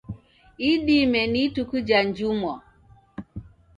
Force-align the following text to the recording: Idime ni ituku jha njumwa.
Idime 0.71 1.21
ni 1.31 1.39
ituku 1.45 1.77
jha 1.87 1.99
njumwa. 2.07 2.53